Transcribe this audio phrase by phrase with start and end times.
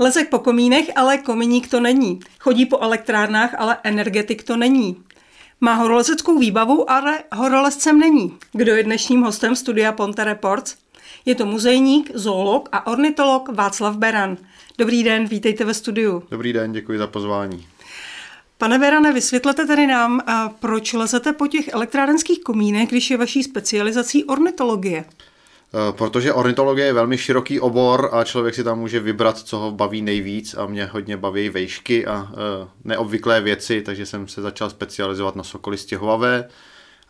[0.00, 2.20] Lezek po komínech, ale kominík to není.
[2.38, 4.96] Chodí po elektrárnách, ale energetik to není.
[5.60, 8.38] Má horolezeckou výbavu, ale horolezcem není.
[8.52, 10.76] Kdo je dnešním hostem studia Ponte Reports?
[11.24, 14.36] Je to muzejník, zoolog a ornitolog Václav Beran.
[14.78, 16.22] Dobrý den, vítejte ve studiu.
[16.30, 17.66] Dobrý den, děkuji za pozvání.
[18.58, 20.20] Pane Berane, vysvětlete tedy nám,
[20.60, 25.04] proč lezete po těch elektrárenských komínech, když je vaší specializací ornitologie?
[25.74, 29.72] Eh, protože ornitologie je velmi široký obor a člověk si tam může vybrat, co ho
[29.72, 34.70] baví nejvíc a mě hodně baví vejšky a eh, neobvyklé věci, takže jsem se začal
[34.70, 36.48] specializovat na sokoly stěhovavé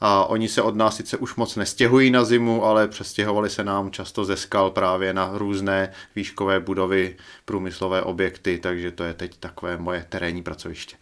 [0.01, 3.91] a oni se od nás sice už moc nestěhují na zimu, ale přestěhovali se nám
[3.91, 9.77] často ze skal právě na různé výškové budovy, průmyslové objekty, takže to je teď takové
[9.77, 10.97] moje terénní pracoviště.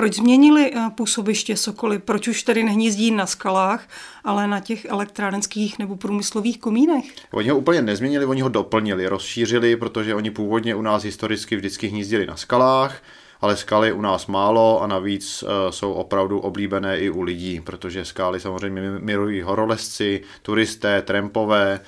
[0.00, 1.98] Proč změnili eh, působiště Sokoly?
[1.98, 3.88] Proč už tedy nehnízdí na skalách,
[4.24, 7.04] ale na těch elektrárenských nebo průmyslových komínech?
[7.32, 11.86] Oni ho úplně nezměnili, oni ho doplnili, rozšířili, protože oni původně u nás historicky vždycky
[11.86, 13.02] hnízdili na skalách,
[13.40, 18.04] ale skaly u nás málo a navíc uh, jsou opravdu oblíbené i u lidí, protože
[18.04, 21.80] skály samozřejmě milují horolezci, turisté, trampové,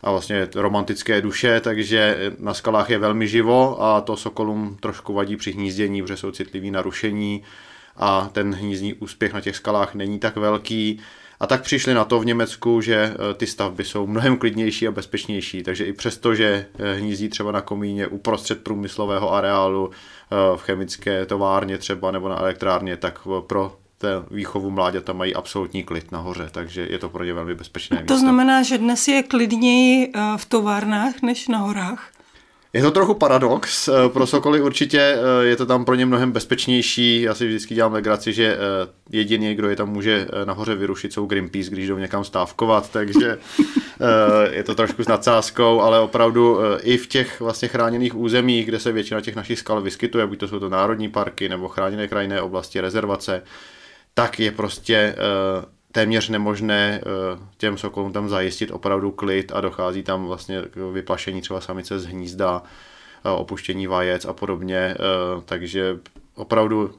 [0.00, 5.36] a vlastně romantické duše, takže na skalách je velmi živo a to sokolům trošku vadí
[5.36, 7.42] při hnízdění, protože jsou citliví na rušení
[7.96, 11.00] a ten hnízdní úspěch na těch skalách není tak velký.
[11.40, 14.90] A tak přišli na to v Německu, že e, ty stavby jsou mnohem klidnější a
[14.90, 20.60] bezpečnější, takže i přesto, že e, hnízdí třeba na komíně uprostřed průmyslového areálu, e, v
[20.60, 26.48] chemické továrně třeba nebo na elektrárně, tak pro té výchovu mláďata mají absolutní klid nahoře,
[26.52, 28.18] takže je to pro ně velmi bezpečné To místo.
[28.18, 32.10] znamená, že dnes je klidněji eh, v továrnách než na horách?
[32.72, 33.88] Je to trochu paradox.
[33.88, 37.22] Eh, pro Sokoly určitě eh, je to tam pro ně mnohem bezpečnější.
[37.22, 38.58] Já si vždycky dělám legraci, že
[39.10, 43.38] jediný, kdo je tam může nahoře vyrušit, jsou Greenpeace, když jdou někam stávkovat, takže
[44.50, 48.92] je to trošku s nadsázkou, ale opravdu i v těch vlastně chráněných územích, kde se
[48.92, 52.80] většina těch našich skal vyskytuje, buď to jsou to národní parky nebo chráněné krajinné oblasti,
[52.80, 53.42] rezervace,
[54.18, 55.16] tak je prostě eh,
[55.92, 61.40] téměř nemožné eh, těm sokolům tam zajistit opravdu klid a dochází tam vlastně k vyplašení
[61.40, 62.62] třeba samice z hnízda,
[63.24, 64.94] eh, opuštění vajec a podobně,
[65.44, 65.98] takže
[66.34, 66.94] opravdu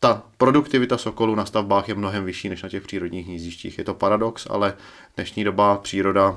[0.00, 3.78] ta produktivita sokolů na stavbách je mnohem vyšší než na těch přírodních hnízdištích.
[3.78, 4.74] Je to paradox, ale
[5.16, 6.36] dnešní doba příroda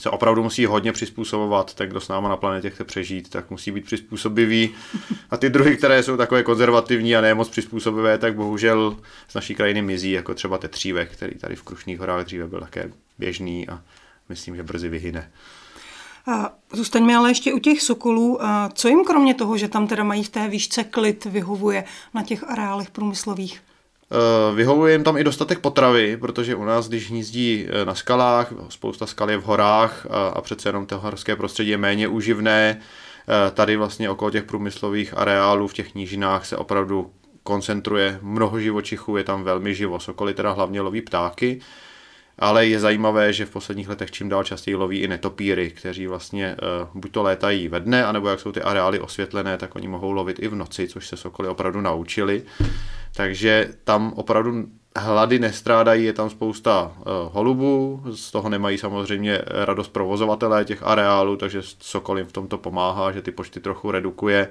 [0.00, 3.70] se opravdu musí hodně přizpůsobovat, ten, kdo s náma na planetě chce přežít, tak musí
[3.70, 4.70] být přizpůsobivý.
[5.30, 8.96] A ty druhy, které jsou takové konzervativní a ne moc přizpůsobivé, tak bohužel
[9.28, 12.92] z naší krajiny mizí, jako třeba tetřívek, který tady v Krušných horách dříve byl také
[13.18, 13.82] běžný a
[14.28, 15.30] myslím, že brzy vyhyne.
[16.26, 18.44] A zůstaňme ale ještě u těch sokolů.
[18.44, 22.22] A co jim kromě toho, že tam teda mají v té výšce klid, vyhovuje na
[22.22, 23.62] těch areálech průmyslových?
[24.12, 28.52] Eh, vyhovuje jim tam i dostatek potravy, protože u nás, když hnízdí eh, na skalách,
[28.68, 33.50] spousta skal je v horách a, přece jenom to horské prostředí je méně uživné, eh,
[33.50, 37.10] tady vlastně okolo těch průmyslových areálů v těch nížinách se opravdu
[37.42, 40.00] koncentruje mnoho živočichů, je tam velmi živo.
[40.00, 41.60] Sokoly teda hlavně loví ptáky,
[42.38, 46.56] ale je zajímavé, že v posledních letech čím dál častěji loví i netopíry, kteří vlastně
[46.94, 50.36] buď to létají ve dne, anebo jak jsou ty areály osvětlené, tak oni mohou lovit
[50.42, 52.42] i v noci, což se sokoly opravdu naučili.
[53.16, 59.88] Takže tam opravdu hlady nestrádají, je tam spousta uh, holubů, z toho nemají samozřejmě radost
[59.88, 64.48] provozovatelé těch areálů, takže Sokol jim v tomto pomáhá, že ty počty trochu redukuje,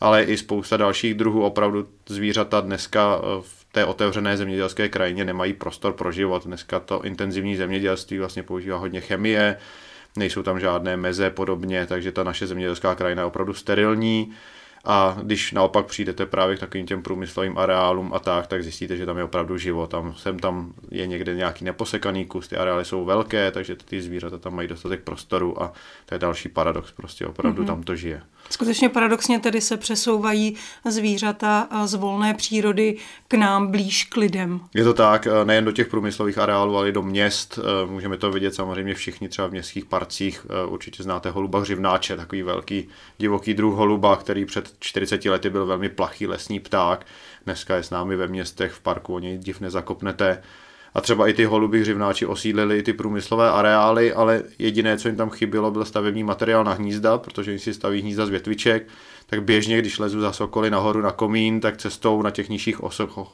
[0.00, 5.52] ale i spousta dalších druhů opravdu zvířata dneska uh, v té otevřené zemědělské krajině nemají
[5.52, 6.46] prostor pro život.
[6.46, 9.56] Dneska to intenzivní zemědělství vlastně používá hodně chemie,
[10.16, 14.32] nejsou tam žádné meze podobně, takže ta naše zemědělská krajina je opravdu sterilní
[14.86, 19.06] a když naopak přijdete právě k takovým těm průmyslovým areálům a tak, tak zjistíte, že
[19.06, 19.90] tam je opravdu život.
[19.90, 24.38] Tam, sem tam je někde nějaký neposekaný kus, ty areály jsou velké, takže ty zvířata
[24.38, 25.72] tam mají dostatek prostoru a
[26.06, 27.66] to je další paradox, prostě opravdu mm-hmm.
[27.66, 28.22] tam to žije.
[28.50, 32.96] Skutečně paradoxně tedy se přesouvají zvířata z volné přírody
[33.28, 34.60] k nám blíž k lidem.
[34.74, 37.58] Je to tak, eh, nejen do těch průmyslových areálů, ale i do měst.
[37.58, 40.46] Eh, můžeme to vidět samozřejmě všichni třeba v městských parcích.
[40.50, 42.88] Eh, určitě znáte holuba hřivnáče, takový velký
[43.18, 47.06] divoký druh holuba, který před 40 lety byl velmi plachý lesní pták.
[47.44, 50.42] Dneska je s námi ve městech, v parku, o něj div nezakopnete
[50.96, 55.30] a třeba i ty holuby hřivnáči osídlili ty průmyslové areály, ale jediné, co jim tam
[55.30, 58.88] chybělo, byl stavební materiál na hnízda, protože oni si staví hnízda z větviček,
[59.26, 62.80] tak běžně, když lezu za sokoly nahoru na komín, tak cestou na těch nižších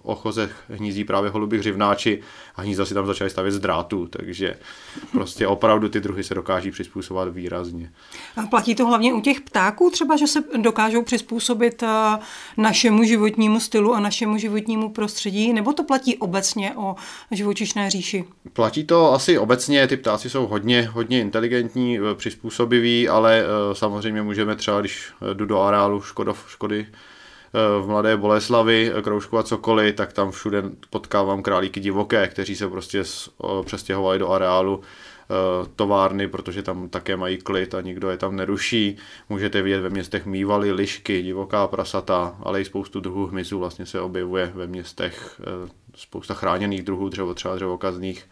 [0.02, 2.20] ochozech hnízdí právě holuby hřivnáči
[2.56, 4.54] a hnízda si tam začaly stavět z drátu, takže
[5.12, 7.92] prostě opravdu ty druhy se dokáží přizpůsobovat výrazně.
[8.36, 12.18] A platí to hlavně u těch ptáků třeba, že se dokážou přizpůsobit eh,
[12.56, 16.94] našemu životnímu stylu a našemu životnímu prostředí, nebo to platí obecně o
[17.30, 18.24] živočišné říši?
[18.52, 24.22] Platí to asi obecně, ty ptáci jsou hodně, hodně inteligentní, eh, přizpůsobiví, ale eh, samozřejmě
[24.22, 26.86] můžeme třeba, když jdu do areálu Škodov, Škody,
[27.82, 33.02] v Mladé Boleslavi, Kroužku a cokoliv, tak tam všude potkávám králíky divoké, kteří se prostě
[33.64, 34.82] přestěhovali do areálu
[35.32, 38.96] Eh, továrny, protože tam také mají klid a nikdo je tam neruší.
[39.28, 44.00] Můžete vidět ve městech mývaly, lišky, divoká prasata, ale i spoustu druhů hmyzu vlastně se
[44.00, 45.40] objevuje ve městech.
[45.40, 48.28] Eh, spousta chráněných druhů dřevo, třeba dřevokazných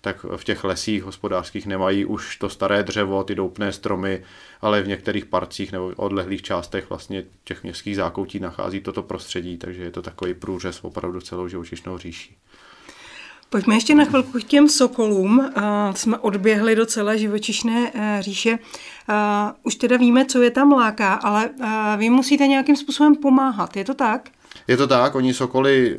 [0.00, 4.22] tak v těch lesích hospodářských nemají už to staré dřevo, ty doupné stromy,
[4.60, 9.82] ale v některých parcích nebo odlehlých částech vlastně těch městských zákoutí nachází toto prostředí, takže
[9.82, 12.36] je to takový průřez opravdu celou živočišnou říší.
[13.50, 15.38] Pojďme ještě na chvilku k těm sokolům.
[15.38, 18.50] Uh, jsme odběhli do celé živočišné uh, říše.
[18.50, 19.16] Uh,
[19.62, 21.50] už teda víme, co je tam láká, ale
[21.96, 23.76] vy musíte nějakým způsobem pomáhat.
[23.76, 24.28] Je to tak?
[24.68, 25.96] Je to tak, oni sokoly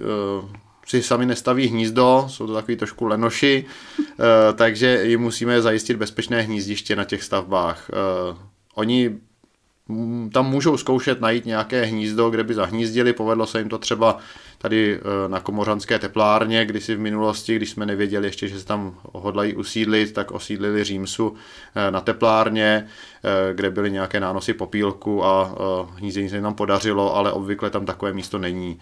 [0.85, 3.65] si sami nestaví hnízdo, jsou to takový trošku lenoši,
[3.99, 4.05] uh,
[4.55, 7.89] takže jim musíme zajistit bezpečné hnízdiště na těch stavbách.
[8.29, 8.37] Uh,
[8.75, 9.19] oni
[10.33, 13.13] tam můžou zkoušet najít nějaké hnízdo, kde by zahnízdili.
[13.13, 14.17] Povedlo se jim to třeba
[14.57, 18.95] tady eh, na Komořanské teplárně, si v minulosti, když jsme nevěděli ještě, že se tam
[19.13, 21.33] hodlají usídlit, tak osídlili Římsu
[21.75, 22.87] eh, na teplárně,
[23.23, 25.55] eh, kde byly nějaké nánosy popílku a
[25.95, 28.79] hnízdění se jim tam podařilo, ale obvykle tam takové místo není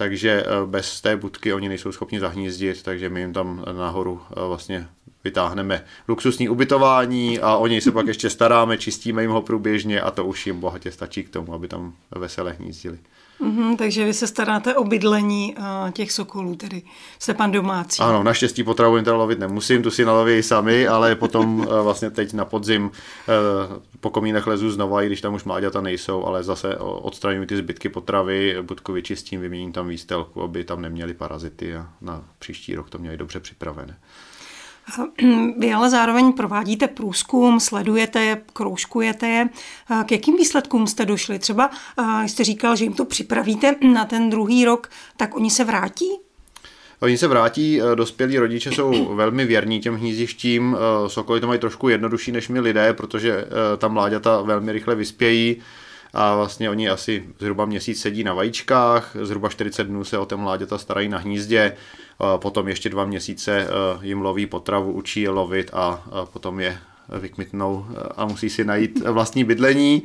[0.00, 4.88] takže bez té budky oni nejsou schopni zahnízdit, takže my jim tam nahoru vlastně
[5.24, 10.10] vytáhneme luxusní ubytování a o něj se pak ještě staráme, čistíme jim ho průběžně a
[10.10, 12.98] to už jim bohatě stačí k tomu, aby tam vesele hnízdili.
[13.42, 16.82] Mm-hmm, takže vy se staráte o bydlení uh, těch sokolů, tedy
[17.18, 18.02] jste pan domácí.
[18.02, 22.10] Ano, naštěstí potravu jim teda lovit nemusím, tu si naloví sami, ale potom uh, vlastně
[22.10, 22.90] teď na podzim uh,
[24.00, 27.88] po komínech lezu znova, i když tam už mláďata nejsou, ale zase odstraňuji ty zbytky
[27.88, 32.98] potravy, budku vyčistím, vyměním tam výstelku, aby tam neměli parazity a na příští rok to
[32.98, 33.96] měli dobře připravené.
[35.58, 39.48] Vy ale zároveň provádíte průzkum, sledujete je, kroužkujete je.
[40.06, 41.38] K jakým výsledkům jste došli?
[41.38, 41.70] Třeba
[42.26, 46.06] jste říkal, že jim to připravíte na ten druhý rok, tak oni se vrátí?
[47.00, 51.60] Oni se vrátí, e, dospělí rodiče jsou velmi věrní těm hnízdištím, e, sokoly to mají
[51.60, 53.44] trošku jednodušší než my lidé, protože
[53.78, 55.56] ta mláďata velmi rychle vyspějí
[56.12, 60.36] a vlastně oni asi zhruba měsíc sedí na vajíčkách, zhruba 40 dnů se o té
[60.36, 61.76] mláďata starají na hnízdě,
[62.36, 63.66] potom ještě dva měsíce e,
[64.06, 66.78] jim loví potravu, učí je lovit a potom je
[67.18, 67.86] vykmitnou
[68.16, 70.02] a musí si najít vlastní bydlení.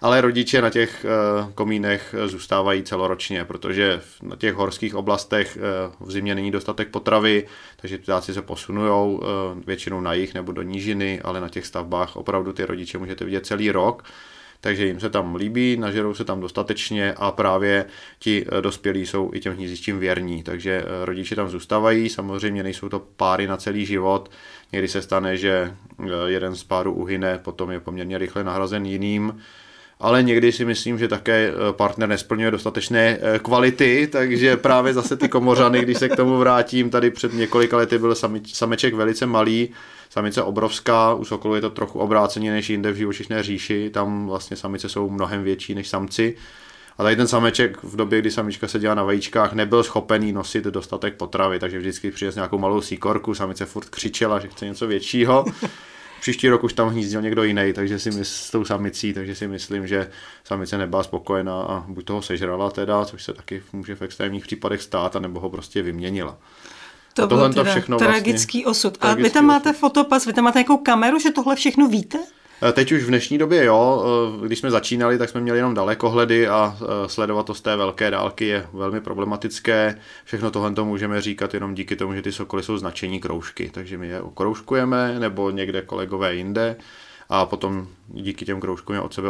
[0.00, 1.06] Ale rodiče na těch
[1.54, 5.58] komínech zůstávají celoročně, protože na těch horských oblastech
[6.00, 9.18] v zimě není dostatek potravy, takže ptáci se posunují
[9.66, 13.46] většinou na jich nebo do nížiny, ale na těch stavbách opravdu ty rodiče můžete vidět
[13.46, 14.04] celý rok
[14.64, 17.84] takže jim se tam líbí, nažerou se tam dostatečně a právě
[18.18, 22.88] ti eh, dospělí jsou i těm hnízdištím věrní, takže eh, rodiče tam zůstávají, samozřejmě nejsou
[22.88, 24.30] to páry na celý život,
[24.72, 29.40] někdy se stane, že eh, jeden z párů uhyne, potom je poměrně rychle nahrazen jiným,
[30.00, 35.80] ale někdy si myslím, že také partner nesplňuje dostatečné kvality, takže právě zase ty komořany,
[35.80, 38.14] když se k tomu vrátím, tady před několika lety byl
[38.46, 39.74] sameček velice malý,
[40.12, 44.56] Samice obrovská, u sokolu je to trochu obráceně než jinde v živočišné říši, tam vlastně
[44.56, 46.36] samice jsou mnohem větší než samci.
[46.98, 51.14] A tady ten sameček v době, kdy samička seděla na vajíčkách, nebyl schopený nosit dostatek
[51.14, 55.44] potravy, takže vždycky přijde nějakou malou síkorku, samice furt křičela, že chce něco většího.
[56.20, 59.48] Příští rok už tam hnízdil někdo jiný, takže si mysl, s tou samicí, takže si
[59.48, 60.10] myslím, že
[60.44, 64.82] samice nebyla spokojená a buď toho sežrala teda, což se taky může v extrémních případech
[64.82, 66.38] stát, anebo ho prostě vyměnila.
[67.14, 68.98] To byl to všechno tragický vlastně, osud.
[69.00, 69.78] A vy tam máte osud.
[69.78, 72.18] fotopas, vy tam máte nějakou kameru, že tohle všechno víte?
[72.68, 74.04] Eh, teď už v dnešní době jo,
[74.42, 77.76] eh, když jsme začínali, tak jsme měli jenom dalekohledy a eh, sledovat to z té
[77.76, 79.98] velké dálky je velmi problematické.
[80.24, 83.98] Všechno tohle to můžeme říkat jenom díky tomu, že ty sokoly jsou značení kroužky, takže
[83.98, 86.76] my je okroužkujeme nebo někde kolegové jinde
[87.28, 89.28] a potom díky těm kroužkům je od sebe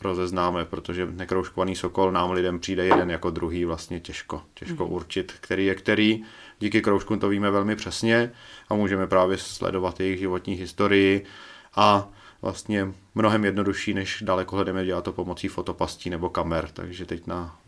[0.00, 4.92] rozeznáme, protože nekroužkovaný sokol nám lidem přijde jeden jako druhý vlastně těžko, těžko mhm.
[4.92, 6.24] určit, který je který
[6.60, 8.32] díky kroužkům to víme velmi přesně
[8.68, 11.26] a můžeme právě sledovat jejich životní historii
[11.74, 12.08] a
[12.42, 16.68] vlastně mnohem jednodušší, než daleko hledeme dělat to pomocí fotopastí nebo kamer.
[16.72, 17.58] Takže teď na,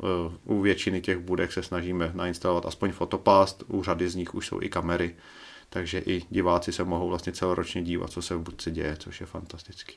[0.44, 4.46] uh, u většiny těch budek se snažíme nainstalovat aspoň fotopast, u řady z nich už
[4.46, 5.14] jsou i kamery,
[5.70, 9.26] takže i diváci se mohou vlastně celoročně dívat, co se v budce děje, což je
[9.26, 9.96] fantastický.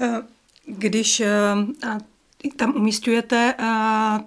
[0.00, 0.22] Eh,
[0.66, 1.54] když eh,
[2.56, 3.66] tam umístujete uh,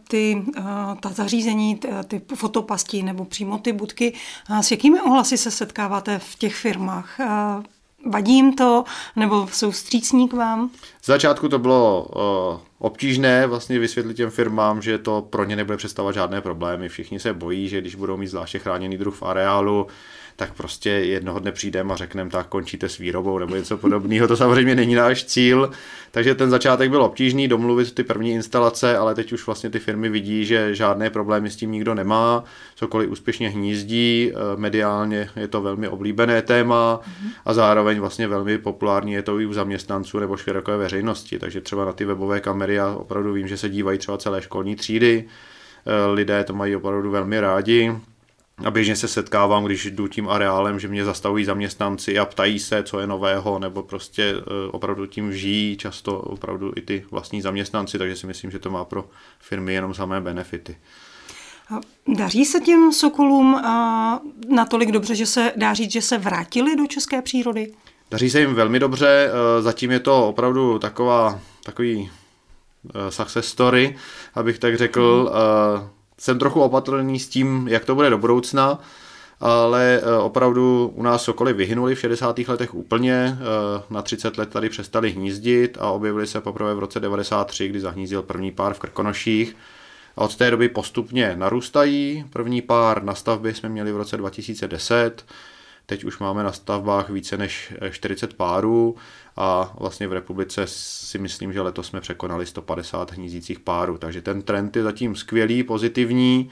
[0.08, 0.64] ty, uh,
[1.00, 4.14] ta zařízení, ty fotopasti nebo přímo ty budky.
[4.50, 7.20] Uh, s jakými ohlasy se setkáváte v těch firmách?
[8.06, 8.84] Vadí jim to,
[9.16, 10.70] nebo jsou střícní k vám?
[11.02, 15.78] Z začátku to bylo uh, obtížné vlastně vysvětlit těm firmám, že to pro ně nebude
[15.78, 16.90] představovat žádné problémy.
[16.90, 19.88] Všichni se bojí, že když budou mít zvláště chráněný druh v areálu,
[20.36, 24.28] tak prostě jednoho dne přijdeme a řekneme, tak končíte s výrobou nebo něco podobného.
[24.28, 25.72] To samozřejmě není náš cíl.
[26.12, 30.10] Takže ten začátek byl obtížný, domluvit ty první instalace, ale teď už vlastně ty firmy
[30.10, 32.44] vidí, že žádné problémy s tím nikdo nemá.
[32.76, 37.00] Cokoliv úspěšně hnízdí, eh, mediálně je to velmi oblíbené téma
[37.46, 41.40] a zároveň vlastně velmi populární je to i u zaměstnanců nebo široké veřejnosti.
[41.40, 44.76] Takže třeba na ty webové kamery já opravdu vím, že se dívají třeba celé školní
[44.76, 45.26] třídy.
[45.86, 47.92] Eh, lidé to mají opravdu velmi rádi
[48.64, 52.84] a běžně se setkávám, když jdu tím areálem, že mě zastavují zaměstnanci a ptají se,
[52.84, 57.98] co je nového, nebo prostě eh, opravdu tím žijí často opravdu i ty vlastní zaměstnanci,
[57.98, 59.06] takže si myslím, že to má pro
[59.40, 60.78] firmy jenom samé benefity.
[62.08, 63.62] Daří se těm sokolům
[64.50, 67.74] natolik dobře, že se dá říct, že se vrátili do české přírody?
[68.12, 72.12] Daří se jim velmi dobře, eh, zatím je to opravdu taková, takový
[73.10, 73.96] success story,
[74.36, 75.32] abych tak řekl.
[75.78, 78.80] Hmm jsem trochu opatrný s tím, jak to bude do budoucna,
[79.40, 82.48] ale eh, opravdu u nás sokoly vyhynuli v 60.
[82.48, 87.00] letech úplně, eh, na 30 let tady přestali hnízdit a objevili se poprvé v roce
[87.00, 89.56] 93, kdy zahnízdil první pár v Krkonoších.
[90.18, 92.26] A od té doby postupně narůstají.
[92.30, 95.26] První pár na stavbě jsme měli v roce 2010,
[95.86, 98.96] teď už máme na stavbách více než 40 eh, párů
[99.36, 104.42] a vlastně v republice si myslím, že letos jsme překonali 150 hnízících párů, takže ten
[104.42, 106.50] trend je zatím skvělý, pozitivní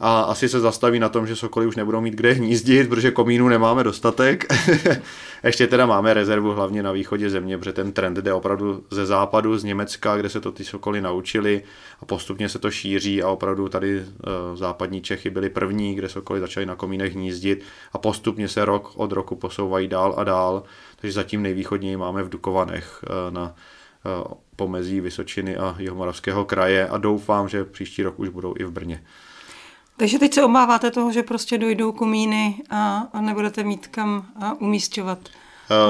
[0.00, 3.48] a asi se zastaví na tom, že sokoly už nebudou mít kde hnízdit, protože komínů
[3.48, 4.44] nemáme dostatek.
[5.44, 9.58] Ještě teda máme rezervu hlavně na východě země, protože ten trend jde opravdu ze západu,
[9.58, 11.62] z Německa, kde se to ty sokoly naučili
[12.00, 14.04] a postupně se to šíří a opravdu tady uh,
[14.54, 17.62] západní Čechy byly první, kde sokoly začaly na komínech hnízdit
[17.92, 20.62] a postupně se rok od roku posouvají dál a dál,
[21.00, 26.98] takže zatím nejvýchodněji máme v Dukovanech uh, na uh, pomezí Vysočiny a Jihomoravského kraje a
[26.98, 29.02] doufám, že příští rok už budou i v Brně.
[29.98, 34.26] Takže teď se obáváte toho, že prostě dojdou komíny a, a nebudete mít kam
[34.58, 35.18] umístěvat.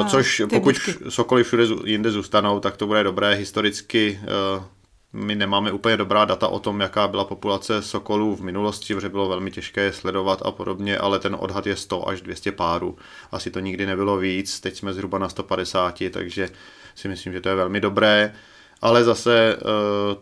[0.01, 0.95] Uh, což pokud budky.
[1.09, 3.35] sokoly všude jinde zůstanou, tak to bude dobré.
[3.35, 4.21] Historicky
[4.57, 4.65] uh,
[5.13, 9.29] my nemáme úplně dobrá data o tom, jaká byla populace sokolů v minulosti, protože bylo
[9.29, 12.97] velmi těžké je sledovat a podobně, ale ten odhad je 100 až 200 párů.
[13.33, 16.49] Asi to nikdy nebylo víc, teď jsme zhruba na 150, takže
[16.95, 18.35] si myslím, že to je velmi dobré
[18.81, 19.57] ale zase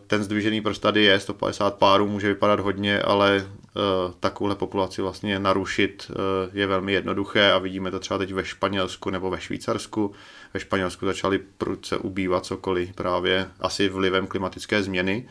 [0.07, 3.45] ten zdvižený prst tady je, 150 párů může vypadat hodně, ale
[3.77, 8.45] Eh, takovouhle populaci vlastně narušit eh, je velmi jednoduché a vidíme to třeba teď ve
[8.45, 10.13] Španělsku nebo ve Švýcarsku.
[10.53, 15.27] Ve Španělsku začaly prudce ubývat cokoliv právě asi vlivem klimatické změny,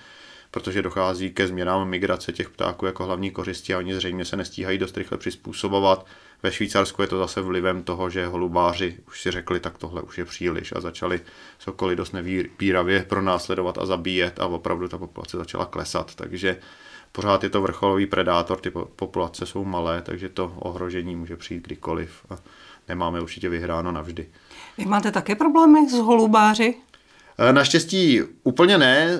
[0.50, 4.78] protože dochází ke změnám migrace těch ptáků jako hlavní kořisti a oni zřejmě se nestíhají
[4.78, 6.06] dost rychle přizpůsobovat.
[6.42, 10.18] Ve Švýcarsku je to zase vlivem toho, že holubáři už si řekli, tak tohle už
[10.18, 11.20] je příliš a začali
[11.58, 16.14] sokoly dost nevýpíravě pronásledovat a zabíjet a opravdu ta populace začala klesat.
[16.14, 16.56] Takže
[17.12, 22.10] pořád je to vrcholový predátor, ty populace jsou malé, takže to ohrožení může přijít kdykoliv
[22.30, 22.38] a
[22.88, 24.28] nemáme určitě vyhráno navždy.
[24.78, 26.74] Vy máte také problémy s holubáři?
[27.38, 29.18] E, naštěstí úplně ne.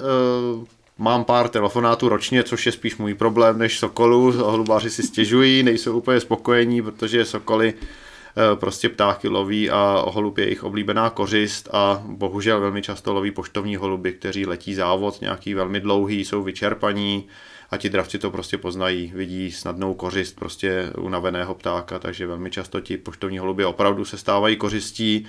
[0.99, 4.33] Mám pár telefonátů ročně, což je spíš můj problém než sokolů.
[4.33, 10.45] Holubáři si stěžují, nejsou úplně spokojení, protože sokoly e, prostě ptáky loví a holub je
[10.45, 15.81] jejich oblíbená kořist a bohužel velmi často loví poštovní holuby, kteří letí závod nějaký velmi
[15.81, 17.27] dlouhý, jsou vyčerpaní,
[17.71, 22.81] a ti dravci to prostě poznají, vidí snadnou kořist prostě unaveného ptáka, takže velmi často
[22.81, 25.27] ti poštovní holuby opravdu se stávají kořistí,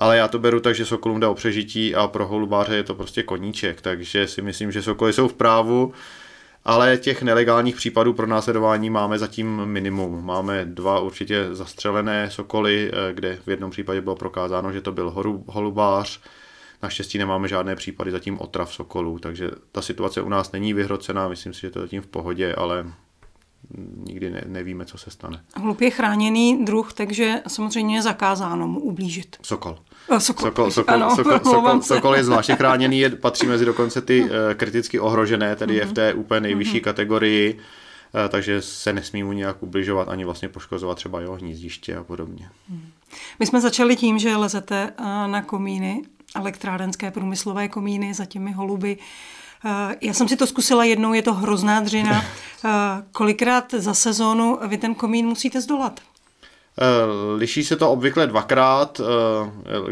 [0.00, 2.94] ale já to beru tak, že sokolům jde o přežití a pro holubáře je to
[2.94, 5.92] prostě koníček, takže si myslím, že sokoly jsou v právu,
[6.64, 10.24] ale těch nelegálních případů pro následování máme zatím minimum.
[10.24, 15.14] Máme dva určitě zastřelené sokoly, eh, kde v jednom případě bylo prokázáno, že to byl
[15.46, 16.20] holubář,
[16.82, 21.54] Naštěstí nemáme žádné případy zatím otrav sokolů, takže ta situace u nás není vyhrocená, myslím
[21.54, 22.92] si, že to je zatím v pohodě, ale
[24.06, 25.40] nikdy ne, nevíme, co se stane.
[25.56, 29.36] Hlup je chráněný druh, takže samozřejmě je zakázáno mu ublížit.
[29.42, 29.78] Sokol.
[30.18, 30.46] Sokol.
[30.46, 34.28] Sokol, sokol, ano, sokol, sokol, sokol je zvláště chráněný, je, patří mezi dokonce ty uh,
[34.54, 35.78] kriticky ohrožené, tedy mm-hmm.
[35.78, 36.84] je v té úplně nejvyšší mm-hmm.
[36.84, 42.04] kategorii, uh, takže se nesmí mu nějak ubližovat ani vlastně poškozovat třeba jeho hnízdiště a
[42.04, 42.48] podobně.
[42.68, 42.90] Mm.
[43.38, 46.02] My jsme začali tím, že lezete uh, na komíny
[46.34, 48.98] elektrárenské průmyslové komíny za těmi holuby.
[49.64, 52.24] Eh, já jsem si to zkusila jednou, je to hrozná dřina.
[52.64, 56.00] Eh, kolikrát za sezónu vy ten komín musíte zdolat?
[56.80, 56.84] Eh,
[57.36, 59.00] liší se to obvykle dvakrát,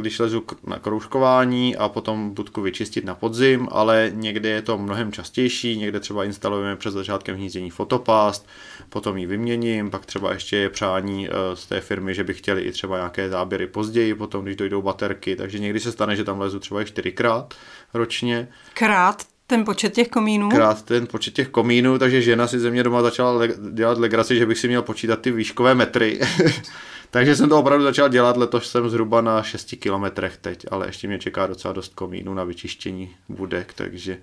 [0.01, 5.13] když lezu na kroužkování a potom budku vyčistit na podzim, ale někdy je to mnohem
[5.13, 8.49] častější, někde třeba instalujeme před začátkem hnízdění fotopást,
[8.89, 12.73] potom ji vyměním, pak třeba ještě je přání z té firmy, že by chtěli i
[12.73, 16.61] třeba nějaké záběry později, potom když dojdou baterky, takže někdy se stane, že tam lezu
[16.61, 17.55] třeba i čtyřikrát
[17.95, 18.49] ročně.
[18.75, 19.25] Krát?
[19.51, 20.49] Ten počet těch komínů?
[20.49, 24.37] Krát ten počet těch komínů, takže žena si ze mě doma začala le- dělat legraci,
[24.39, 26.21] že bych si měl počítat ty výškové metry.
[27.11, 31.09] takže jsem to opravdu začal dělat, letos jsem zhruba na 6 kilometrech teď, ale ještě
[31.09, 34.19] mě čeká docela dost komínů na vyčištění budek, takže...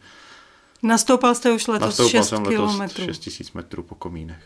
[0.83, 3.05] Nastoupal jste už letos Nastoupal 6 jsem letos kilometrů.
[3.05, 4.43] 6 tisíc metrů po komínech.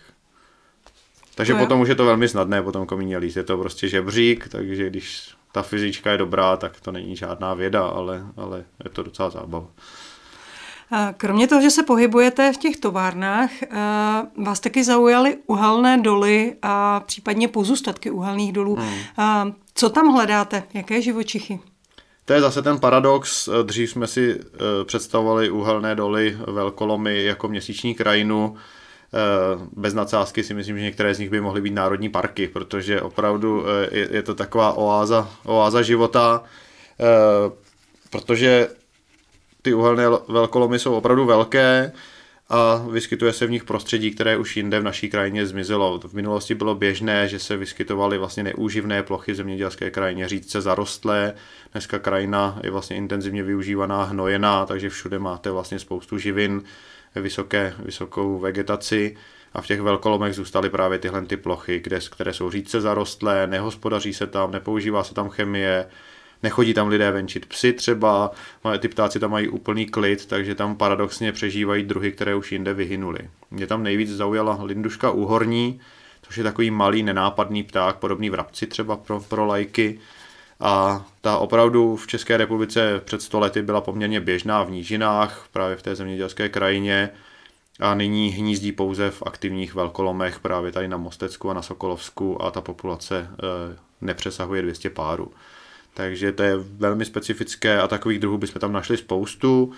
[1.35, 3.37] Takže je- potom už je to velmi snadné, potom komíně líst.
[3.37, 7.85] Je to prostě žebřík, takže když ta fyzička je dobrá, tak to není žádná věda,
[7.87, 9.67] ale, ale je to docela zábava.
[11.17, 13.67] Kromě toho, že se pohybujete v těch továrnách, eh,
[14.37, 18.75] vás taky zaujaly uhelné doly a případně pozůstatky uhelných dolů.
[18.75, 19.53] Hmm.
[19.73, 20.63] Co tam hledáte?
[20.73, 21.59] Jaké živočichy?
[22.25, 23.49] To je zase ten paradox.
[23.63, 28.55] Dřív jsme si eh, představovali uhelné doly, velkolomy jako měsíční krajinu.
[29.13, 33.01] Eh, Bez nadsázky si myslím, že některé z nich by mohly být národní parky, protože
[33.01, 36.43] opravdu je, to taková oáza, oáza života,
[38.09, 38.67] protože
[39.61, 41.91] ty uhelné velkolomy jsou opravdu velké
[42.49, 45.99] a vyskytuje se v nich prostředí, které už jinde v naší krajině zmizelo.
[45.99, 51.33] V minulosti bylo běžné, že se vyskytovaly vlastně neúživné plochy zemědělské krajině, řídce zarostlé.
[51.71, 56.63] Dneska krajina je vlastně intenzivně využívaná, hnojená, takže všude máte vlastně spoustu živin,
[57.15, 59.17] vysoké, vysokou vegetaci
[59.53, 64.13] a v těch velkolomech zůstaly právě tyhle ty plochy, kde, které jsou řídce zarostlé, nehospodaří
[64.13, 65.85] se tam, nepoužívá se tam chemie,
[66.43, 68.31] Nechodí tam lidé venčit psy třeba,
[68.79, 73.19] ty ptáci tam mají úplný klid, takže tam paradoxně přežívají druhy, které už jinde vyhynuly.
[73.51, 75.79] Mě tam nejvíc zaujala linduška úhorní,
[76.21, 79.99] což je takový malý nenápadný pták, podobný vrabci třeba pro, pro lajky.
[80.59, 85.81] A ta opravdu v České republice před stolety byla poměrně běžná v nížinách, právě v
[85.81, 87.09] té zemědělské krajině.
[87.79, 92.51] A nyní hnízdí pouze v aktivních velkolomech, právě tady na Mostecku a na Sokolovsku a
[92.51, 93.27] ta populace e,
[94.01, 95.31] nepřesahuje 200 párů.
[95.99, 99.71] Takže to je velmi specifické a takových druhů bychom tam našli spoustu.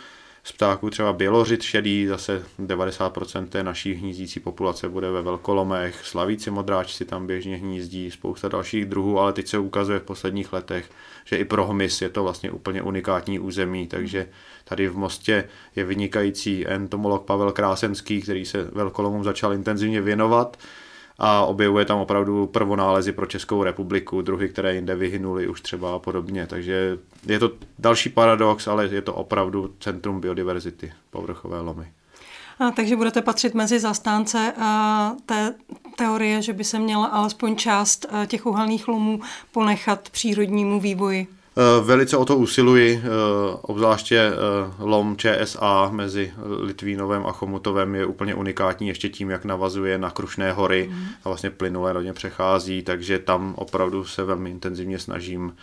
[0.43, 6.51] Z ptáků třeba bělořit šedý, zase 90% té naší hnízdící populace bude ve velkolomech, slavíci
[6.51, 10.89] modráčci tam běžně hnízdí, spousta dalších druhů, ale teď se ukazuje v posledních letech,
[11.25, 14.27] že i pro hmyz je to vlastně úplně unikátní území, takže
[14.63, 20.57] tady v Mostě je vynikající entomolog Pavel Krásenský, který se velkolomům začal intenzivně věnovat
[21.19, 25.99] a objevuje tam opravdu prvonálezy pro Českou republiku, druhy, které jinde vyhynuly už třeba a
[25.99, 26.47] podobně.
[26.47, 31.87] Takže je to další paradox, ale je to opravdu centrum biodiverzity, povrchové lomy.
[32.59, 35.53] A, takže budete patřit mezi zastánce a, té
[35.95, 39.19] teorie, že by se měla alespoň část a, těch uhelných lomů
[39.51, 41.27] ponechat přírodnímu vývoji.
[41.57, 43.07] Eh, Velice o to usiluji, eh,
[43.61, 44.33] obzvláště eh,
[44.79, 50.51] lom ČSA mezi Litvínovem a Chomutovem je úplně unikátní ještě tím, jak navazuje na Krušné
[50.51, 51.05] hory mm.
[51.23, 55.55] a vlastně plynule do ně přechází, takže tam opravdu se velmi intenzivně snažím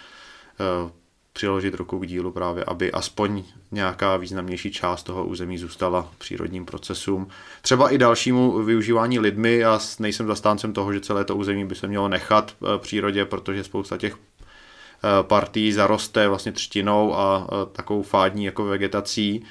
[1.33, 7.29] přiložit ruku k dílu právě, aby aspoň nějaká významnější část toho území zůstala přírodním procesům.
[7.63, 9.57] Třeba i dalšímu využívání lidmi.
[9.59, 13.97] Já nejsem zastáncem toho, že celé to území by se mělo nechat přírodě, protože spousta
[13.97, 14.17] těch
[15.23, 19.45] partí zaroste vlastně třtinou a takovou fádní jako vegetací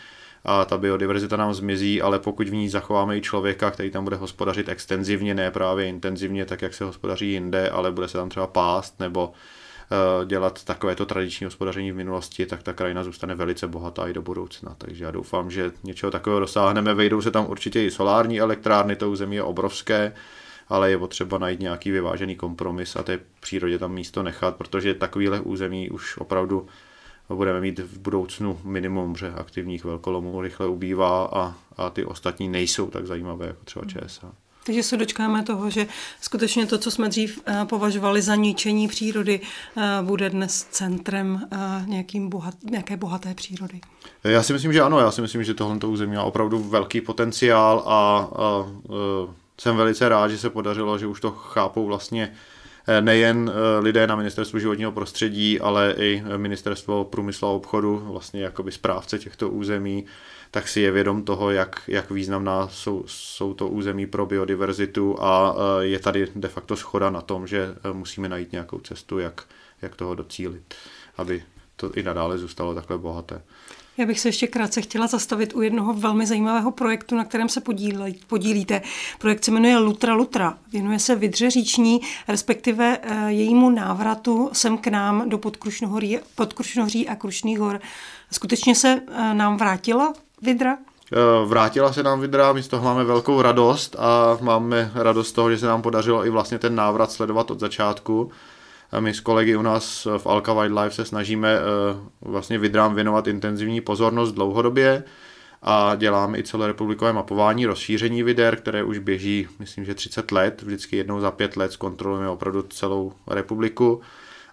[0.45, 4.15] a ta biodiverzita nám zmizí, ale pokud v ní zachováme i člověka, který tam bude
[4.15, 8.47] hospodařit extenzivně, ne právě intenzivně, tak jak se hospodaří jinde, ale bude se tam třeba
[8.47, 9.31] pást nebo
[10.25, 14.75] dělat takovéto tradiční hospodaření v minulosti, tak ta krajina zůstane velice bohatá i do budoucna.
[14.77, 16.93] Takže já doufám, že něčeho takového dosáhneme.
[16.93, 20.13] Vejdou se tam určitě i solární elektrárny, to území je obrovské,
[20.69, 25.39] ale je potřeba najít nějaký vyvážený kompromis a té přírodě tam místo nechat, protože takovýhle
[25.39, 26.67] území už opravdu
[27.29, 32.87] budeme mít v budoucnu minimum, že aktivních velkolomů rychle ubývá a, a ty ostatní nejsou
[32.87, 34.31] tak zajímavé jako třeba ČSA.
[34.65, 35.87] Takže se dočkáme toho, že
[36.21, 39.39] skutečně to, co jsme dřív považovali za ničení přírody,
[40.01, 41.47] bude dnes centrem
[41.85, 43.81] nějakým bohat, nějaké bohaté přírody.
[44.23, 44.99] Já si myslím, že ano.
[44.99, 48.65] Já si myslím, že tohle území má opravdu velký potenciál a, a, a
[49.61, 52.33] jsem velice rád, že se podařilo, že už to chápou vlastně
[53.01, 59.19] nejen lidé na ministerstvu životního prostředí, ale i ministerstvo průmyslu a obchodu, vlastně jakoby správce
[59.19, 60.05] těchto území,
[60.51, 65.55] tak si je vědom toho, jak, jak významná jsou, jsou to území pro biodiverzitu a
[65.79, 69.43] je tady de facto schoda na tom, že musíme najít nějakou cestu, jak,
[69.81, 70.75] jak toho docílit,
[71.17, 71.43] aby
[71.75, 73.41] to i nadále zůstalo takhle bohaté.
[73.97, 77.61] Já bych se ještě krátce chtěla zastavit u jednoho velmi zajímavého projektu, na kterém se
[77.61, 78.81] podílí, podílíte.
[79.19, 80.57] Projekt se jmenuje Lutra Lutra.
[80.71, 87.15] Věnuje se Vydře říční, respektive eh, jejímu návratu sem k nám do Podkrušnohoří, Podkrušnohoří a
[87.15, 87.79] Krušných hor.
[88.31, 90.77] Skutečně se eh, nám vrátila Vidra?
[91.13, 95.31] Eh, vrátila se nám Vidra, my z toho máme velkou radost a máme radost z
[95.31, 98.31] toho, že se nám podařilo i vlastně ten návrat sledovat od začátku.
[98.99, 101.59] My s kolegy u nás v Alka Wildlife se snažíme eh,
[102.21, 105.03] vlastně Vidrám věnovat intenzivní pozornost dlouhodobě
[105.61, 110.97] a děláme i celorepublikové mapování rozšíření vider, které už běží, myslím, že 30 let, vždycky
[110.97, 114.01] jednou za pět let zkontrolujeme opravdu celou republiku.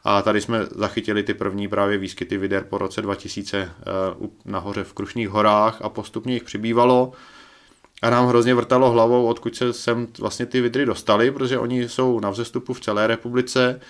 [0.04, 3.70] A tady jsme zachytili ty první právě výskyty vider po roce 2000 eh,
[4.44, 7.12] nahoře v Krušných horách a postupně jich přibývalo.
[8.02, 12.20] A nám hrozně vrtalo hlavou, odkud se sem vlastně ty vidry dostaly, protože oni jsou
[12.20, 13.80] na vzestupu v celé republice,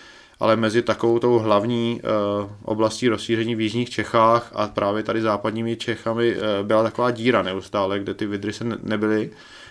[0.40, 2.00] ale mezi takovou tou hlavní
[2.44, 7.42] uh, oblastí rozšíření v jižních Čechách a právě tady západními Čechami uh, byla taková díra
[7.42, 9.30] neustále, kde ty vidry se ne- nebyly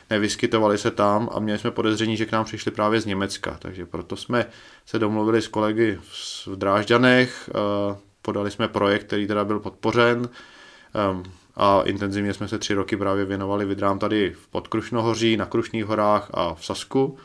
[0.09, 3.85] nevyskytovali se tam a měli jsme podezření, že k nám přišli právě z Německa, takže
[3.85, 4.45] proto jsme
[4.85, 5.99] se domluvili s kolegy
[6.47, 10.29] v Drážďanech, eh, podali jsme projekt, který teda byl podpořen
[10.95, 11.23] ehm,
[11.55, 16.29] a intenzivně jsme se tři roky právě věnovali vidrám tady v Podkrušnohoří, na Krušných horách
[16.33, 17.17] a v Sasku.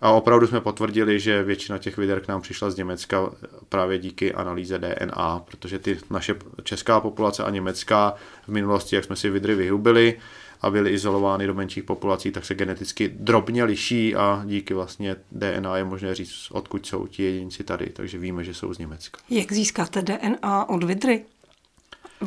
[0.00, 3.30] A opravdu jsme potvrdili, že většina těch vider k nám přišla z Německa
[3.68, 9.16] právě díky analýze DNA, protože ty naše česká populace a německá v minulosti, jak jsme
[9.16, 10.18] si vidry vyhubili,
[10.60, 15.76] a byly izolovány do menších populací, tak se geneticky drobně liší a díky vlastně DNA
[15.76, 19.20] je možné říct, odkud jsou ti jedinci tady, takže víme, že jsou z Německa.
[19.30, 21.24] Jak získáte DNA od vidry?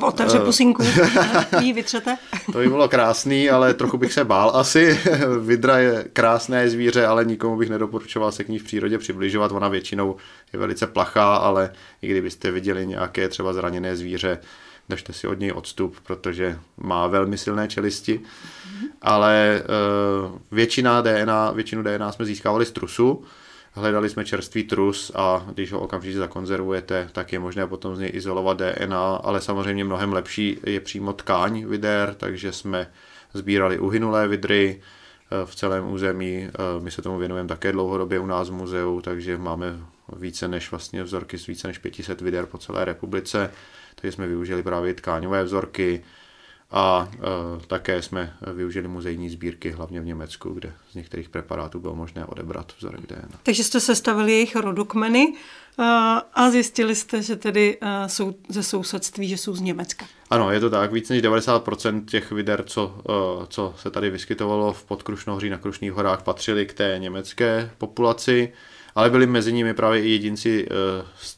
[0.01, 0.83] Otevře uh, pusinku,
[1.59, 2.17] ji vytřete?
[2.51, 4.99] To by bylo krásný, ale trochu bych se bál asi.
[5.41, 9.51] Vidra je krásné zvíře, ale nikomu bych nedoporučoval se k ní v přírodě přibližovat.
[9.51, 10.15] Ona většinou
[10.53, 11.71] je velice plachá, ale
[12.01, 14.39] i kdybyste viděli nějaké třeba zraněné zvíře,
[14.89, 18.21] držte si od něj odstup, protože má velmi silné čelisti,
[19.01, 19.61] ale
[20.31, 23.23] uh, většina DNA, většinu DNA jsme získávali z trusu,
[23.71, 28.11] hledali jsme čerstvý trus a když ho okamžitě zakonzervujete, tak je možné potom z něj
[28.13, 32.91] izolovat DNA, ale samozřejmě mnohem lepší je přímo tkáň vider, takže jsme
[33.33, 36.47] sbírali uhynulé vidry eh, v celém území.
[36.47, 39.79] Eh, my se tomu věnujeme také dlouhodobě u nás v muzeu, takže máme
[40.17, 43.51] více než vlastně vzorky z více než 500 vider po celé republice
[44.01, 46.03] takže jsme využili právě tkáňové vzorky
[46.71, 47.19] a e,
[47.67, 52.73] také jsme využili muzejní sbírky, hlavně v Německu, kde z některých preparátů bylo možné odebrat
[52.77, 53.39] vzorek DNA.
[53.43, 55.33] Takže jste sestavili jejich rodokmeny
[55.79, 55.83] e,
[56.33, 60.05] a zjistili jste, že tedy e, jsou ze sousedství, že jsou z Německa.
[60.29, 60.93] Ano, je to tak.
[60.93, 63.01] Víc než 90% těch vider, co,
[63.47, 68.53] co se tady vyskytovalo v Podkrušnohoří na Krušných horách, patřili k té německé populaci
[68.95, 71.37] ale byli mezi nimi právě i jedinci eh, s,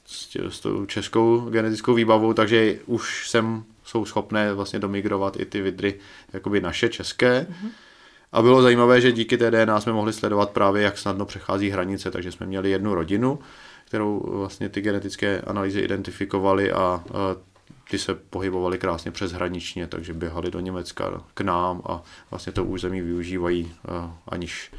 [0.50, 6.00] s tou českou genetickou výbavou, takže už sem jsou schopné vlastně domigrovat i ty vidry
[6.34, 7.48] jakoby naše české.
[7.50, 7.70] Mm-hmm.
[8.32, 12.12] A bylo zajímavé, že díky té DNA jsme mohli sledovat právě, jak snadno přechází hranice,
[12.12, 13.40] takže jsme měli jednu rodinu,
[13.86, 17.04] kterou vlastně ty genetické analýzy identifikovaly a, a
[17.90, 22.02] ty se pohybovali krásně přeshraničně, takže běhali do Německa k nám a
[22.32, 23.74] vlastně to území využívají,
[24.28, 24.72] aniž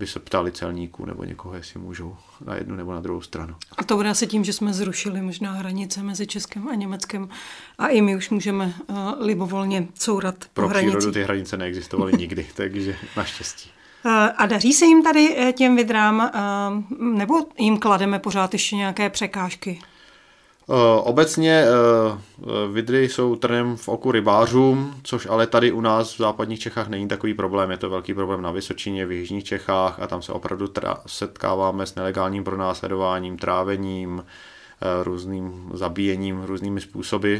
[0.00, 3.54] by se ptali celníků nebo někoho, jestli můžou na jednu nebo na druhou stranu.
[3.78, 7.28] A to bude asi tím, že jsme zrušili možná hranice mezi Českem a Německem
[7.78, 11.12] a i my už můžeme uh, libovolně courat Pro po přírodu hranici.
[11.12, 13.70] ty hranice neexistovaly nikdy, takže naštěstí.
[14.04, 16.30] Uh, a daří se jim tady eh, těm vidrám,
[17.00, 19.80] nebo jim klademe pořád ještě nějaké překážky?
[20.68, 26.18] Eh, obecně eh, vidry jsou trnem v oku rybářům, což ale tady u nás v
[26.18, 27.70] západních Čechách není takový problém.
[27.70, 30.68] Je to velký problém na Vysočině, v jižních Čechách a tam se opravdu
[31.06, 37.36] setkáváme s nelegálním pronásledováním, trávením, eh, různým zabíjením, různými způsoby,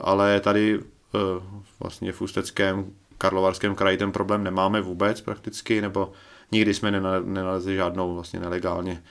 [0.00, 0.80] ale tady
[1.80, 2.84] vlastně v Ústeckém,
[3.18, 6.12] Karlovarském kraji ten problém nemáme vůbec prakticky, nebo
[6.52, 6.90] nikdy jsme
[7.24, 9.02] nenalezli žádnou vlastně nelegálně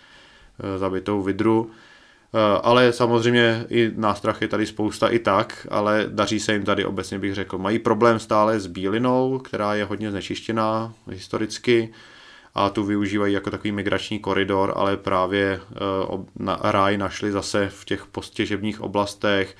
[0.77, 1.71] zabitou vidru.
[2.37, 6.85] Eh, ale samozřejmě i nástrah je tady spousta i tak, ale daří se jim tady
[6.85, 7.57] obecně bych řekl.
[7.57, 11.93] Mají problém stále s bílinou, která je hodně znečištěná historicky
[12.55, 15.77] a tu využívají jako takový migrační koridor, ale právě eh,
[16.35, 19.55] na ráj našli zase v těch postěžebních oblastech,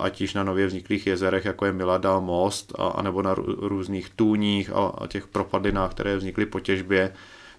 [0.00, 4.70] ať již na nově vzniklých jezerech, jako je Milada, Most, a, anebo na různých tůních
[4.70, 7.12] a, a těch propadlinách, které vznikly po těžbě,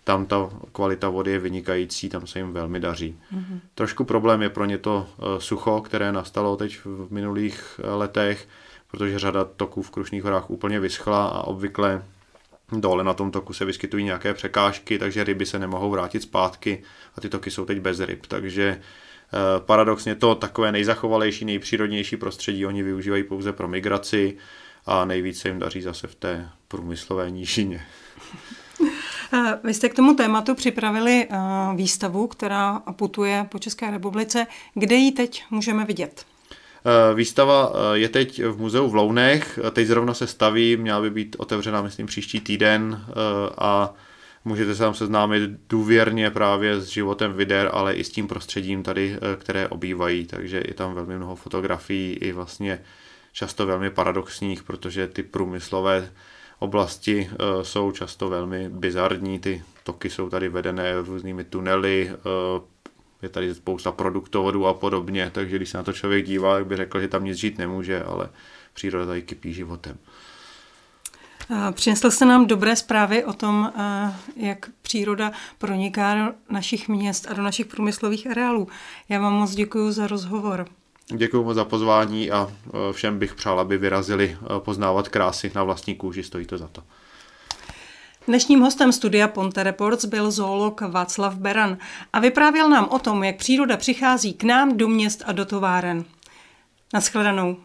[0.04, 3.20] tam ta kvalita vody je vynikající, tam se jim velmi daří.
[3.34, 3.60] Mm-hmm.
[3.76, 8.48] Trošku problém je pro ně to eh, sucho, které nastalo teď v minulých eh, letech,
[8.92, 12.04] protože řada toků v Krušných horách úplně vyschla a obvykle
[12.72, 16.84] dole na tom toku se vyskytují nějaké překážky, takže ryby se nemohou vrátit zpátky
[17.16, 18.82] a ty toky jsou teď bez ryb, takže
[19.60, 24.38] Paradoxně to takové nejzachovalejší, nejpřírodnější prostředí oni využívají pouze pro migraci
[24.86, 27.86] a nejvíce jim daří zase v té průmyslové nížině.
[29.64, 31.28] Vy jste k tomu tématu připravili
[31.76, 34.48] výstavu, která putuje po České republice.
[34.74, 36.26] Kde ji teď můžeme vidět?
[37.16, 41.82] Výstava je teď v muzeu v Lounech, teď zrovna se staví, měla by být otevřena,
[41.82, 43.06] myslím, příští týden
[43.58, 43.94] a
[44.46, 49.18] můžete se tam seznámit důvěrně právě s životem vider, ale i s tím prostředím tady,
[49.38, 52.82] které obývají, takže je tam velmi mnoho fotografií i vlastně
[53.34, 56.12] často velmi paradoxních, protože ty průmyslové
[56.60, 62.64] oblasti uh, jsou často velmi bizarní, ty toky jsou tady vedené různými tunely, uh,
[63.22, 66.76] je tady spousta produktovodů a podobně, takže když se na to člověk dívá, tak by
[66.76, 68.30] řekl, že tam nic žít nemůže, ale
[68.74, 69.98] příroda tady kypí životem.
[71.72, 73.74] Přinesl jste nám dobré zprávy o tom,
[74.36, 78.68] jak příroda proniká do našich měst a do našich průmyslových areálů.
[79.10, 80.66] Já vám moc děkuji za rozhovor.
[81.16, 82.52] Děkuji moc za pozvání a
[82.90, 86.68] e, všem bych přál, aby vyrazili e, poznávat krásy na vlastní kůži, stojí to za
[86.68, 86.84] to.
[88.28, 91.78] Dnešním hostem studia Ponte Reports byl zoolog Václav Beran
[92.14, 96.06] a vyprávěl nám o tom, jak příroda přichází k nám do měst a do továren.
[96.94, 97.58] Naschledanou.